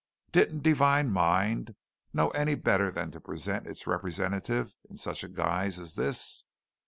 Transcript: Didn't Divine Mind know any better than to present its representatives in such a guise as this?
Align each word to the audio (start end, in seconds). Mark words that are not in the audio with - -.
Didn't 0.31 0.63
Divine 0.63 1.11
Mind 1.11 1.75
know 2.11 2.29
any 2.29 2.55
better 2.55 2.89
than 2.89 3.11
to 3.11 3.21
present 3.21 3.67
its 3.67 3.85
representatives 3.85 4.73
in 4.89 4.97
such 4.97 5.23
a 5.23 5.27
guise 5.29 5.77
as 5.77 5.93
this? 5.93 6.47